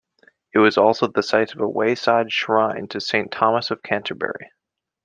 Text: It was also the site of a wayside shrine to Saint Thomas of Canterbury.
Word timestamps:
It 0.51 0.57
was 0.57 0.79
also 0.79 1.05
the 1.05 1.21
site 1.21 1.53
of 1.53 1.59
a 1.61 1.69
wayside 1.69 2.31
shrine 2.31 2.87
to 2.87 2.99
Saint 2.99 3.31
Thomas 3.31 3.69
of 3.69 3.83
Canterbury. 3.83 4.49